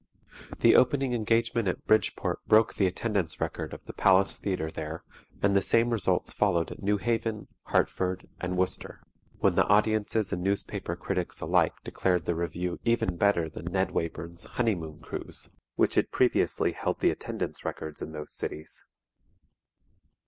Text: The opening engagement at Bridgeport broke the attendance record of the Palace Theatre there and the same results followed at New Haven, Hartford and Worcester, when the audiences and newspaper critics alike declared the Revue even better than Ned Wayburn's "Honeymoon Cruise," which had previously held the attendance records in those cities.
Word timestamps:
The 0.61 0.75
opening 0.75 1.13
engagement 1.13 1.67
at 1.67 1.85
Bridgeport 1.85 2.39
broke 2.47 2.73
the 2.73 2.87
attendance 2.87 3.39
record 3.39 3.71
of 3.71 3.85
the 3.85 3.93
Palace 3.93 4.39
Theatre 4.39 4.71
there 4.71 5.03
and 5.43 5.55
the 5.55 5.61
same 5.61 5.91
results 5.91 6.33
followed 6.33 6.71
at 6.71 6.81
New 6.81 6.97
Haven, 6.97 7.47
Hartford 7.65 8.27
and 8.39 8.57
Worcester, 8.57 9.03
when 9.41 9.53
the 9.53 9.67
audiences 9.67 10.33
and 10.33 10.41
newspaper 10.41 10.95
critics 10.95 11.39
alike 11.39 11.75
declared 11.83 12.25
the 12.25 12.33
Revue 12.33 12.79
even 12.83 13.15
better 13.15 13.47
than 13.47 13.65
Ned 13.65 13.91
Wayburn's 13.91 14.45
"Honeymoon 14.45 15.01
Cruise," 15.01 15.51
which 15.75 15.93
had 15.93 16.09
previously 16.09 16.71
held 16.71 16.99
the 16.99 17.11
attendance 17.11 17.63
records 17.63 18.01
in 18.01 18.11
those 18.11 18.31
cities. 18.33 18.83